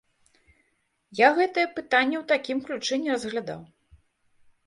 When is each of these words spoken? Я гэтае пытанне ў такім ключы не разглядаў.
Я 1.19 1.27
гэтае 1.39 1.65
пытанне 1.75 2.17
ў 2.19 2.23
такім 2.33 2.57
ключы 2.69 2.93
не 3.05 3.09
разглядаў. 3.17 3.61